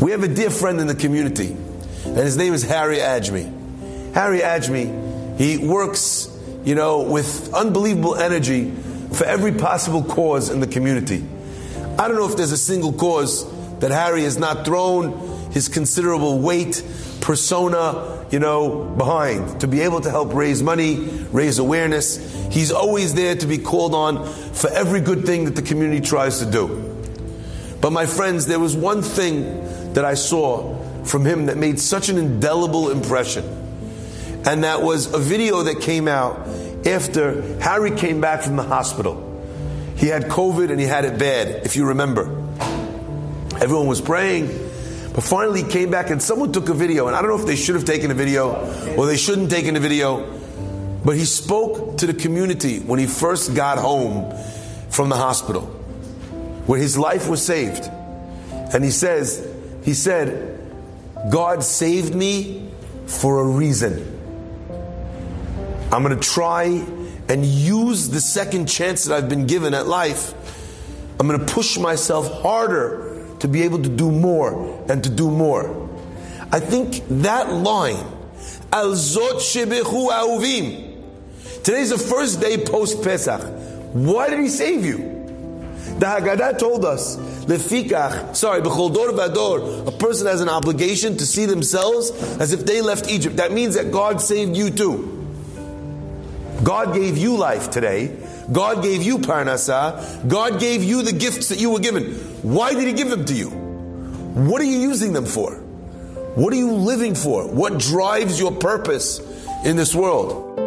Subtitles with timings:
[0.00, 1.56] We have a dear friend in the community,
[2.04, 4.12] and his name is Harry Ajmi.
[4.12, 6.28] Harry Ajmi, he works,
[6.64, 8.72] you know, with unbelievable energy
[9.12, 11.24] for every possible cause in the community.
[11.98, 16.40] I don't know if there's a single cause that Harry has not thrown his considerable
[16.40, 16.82] weight,
[17.20, 20.96] persona, you know, behind to be able to help raise money,
[21.30, 22.18] raise awareness.
[22.50, 26.40] He's always there to be called on for every good thing that the community tries
[26.40, 26.90] to do.
[27.80, 32.08] But my friends, there was one thing that I saw from him that made such
[32.08, 33.44] an indelible impression.
[34.46, 36.46] And that was a video that came out
[36.86, 39.20] after Harry came back from the hospital.
[39.96, 42.24] He had COVID and he had it bad, if you remember.
[43.60, 44.48] Everyone was praying,
[45.14, 47.06] but finally he came back and someone took a video.
[47.06, 48.50] And I don't know if they should have taken a video
[48.96, 50.38] or they shouldn't have taken a video,
[51.04, 54.34] but he spoke to the community when he first got home
[54.90, 55.62] from the hospital,
[56.66, 57.88] where his life was saved.
[58.74, 59.53] And he says,
[59.84, 60.60] he said,
[61.30, 62.70] God saved me
[63.06, 64.10] for a reason.
[65.92, 66.64] I'm going to try
[67.28, 70.34] and use the second chance that I've been given at life.
[71.20, 75.30] I'm going to push myself harder to be able to do more and to do
[75.30, 75.88] more.
[76.50, 78.04] I think that line,
[78.72, 81.62] Al Zot Shebechu Ahuvim.
[81.62, 83.40] Today's the first day post Pesach.
[83.92, 84.96] Why did he save you?
[85.98, 91.26] The Haggadah told us, Lefikach, sorry, B'chol Dor Vador, a person has an obligation to
[91.26, 93.36] see themselves as if they left Egypt.
[93.36, 95.10] That means that God saved you too.
[96.62, 98.16] God gave you life today.
[98.50, 100.26] God gave you parnasa.
[100.28, 102.14] God gave you the gifts that you were given.
[102.42, 103.50] Why did He give them to you?
[103.50, 105.54] What are you using them for?
[106.34, 107.46] What are you living for?
[107.46, 109.20] What drives your purpose
[109.64, 110.63] in this world?